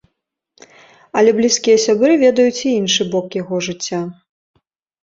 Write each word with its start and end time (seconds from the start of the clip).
Але 1.21 1.35
блізкія 1.39 1.77
сябры 1.85 2.17
ведаюць 2.25 2.63
і 2.65 2.67
іншы 2.79 3.01
бок 3.13 3.27
яго 3.43 3.55
жыцця. 3.69 4.01